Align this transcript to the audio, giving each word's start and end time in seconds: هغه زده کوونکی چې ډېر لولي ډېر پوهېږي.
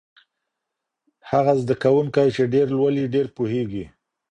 هغه 1.29 1.53
زده 1.61 1.75
کوونکی 1.83 2.27
چې 2.35 2.51
ډېر 2.53 2.67
لولي 2.77 3.05
ډېر 3.13 3.27
پوهېږي. 3.37 3.85